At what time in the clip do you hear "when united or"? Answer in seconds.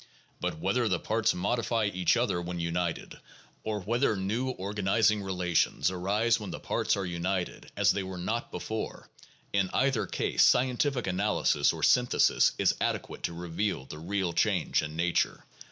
2.41-3.81